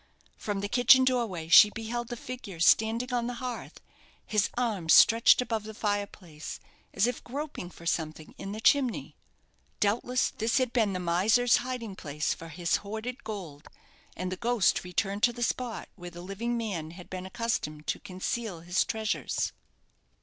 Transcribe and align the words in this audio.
From 0.35 0.61
the 0.61 0.67
kitchen 0.67 1.05
doorway 1.05 1.47
she 1.47 1.69
beheld 1.69 2.07
the 2.07 2.17
figure 2.17 2.59
standing 2.59 3.13
on 3.13 3.27
the 3.27 3.35
hearth, 3.35 3.79
his 4.25 4.49
arms 4.57 4.95
stretched 4.95 5.43
above 5.43 5.61
the 5.63 5.75
fireplace, 5.75 6.59
as 6.91 7.05
if 7.05 7.23
groping 7.23 7.69
for 7.69 7.85
something 7.85 8.33
in 8.39 8.51
the 8.51 8.59
chimney. 8.59 9.15
Doubtless 9.79 10.31
this 10.31 10.57
had 10.57 10.73
been 10.73 10.93
the 10.93 10.99
miser's 10.99 11.57
hiding 11.57 11.95
place 11.95 12.33
for 12.33 12.49
his 12.49 12.77
hoarded 12.77 13.23
gold, 13.23 13.67
and 14.17 14.31
the 14.31 14.37
ghost 14.37 14.83
returned 14.83 15.21
to 15.21 15.33
the 15.33 15.43
spot 15.43 15.87
where 15.95 16.09
the 16.09 16.21
living 16.21 16.57
man 16.57 16.89
had 16.89 17.07
been 17.07 17.27
accustomed 17.27 17.85
to 17.85 17.99
conceal 17.99 18.61
his 18.61 18.83
treasures. 18.83 19.53